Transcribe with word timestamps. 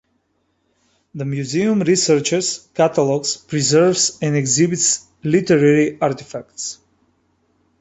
The 1.13 1.25
museum 1.25 1.79
researches, 1.81 2.67
catalogs, 2.73 3.37
preserves, 3.37 4.17
and 4.19 4.35
exhibits 4.35 5.05
literary 5.23 6.01
artifacts. 6.01 6.79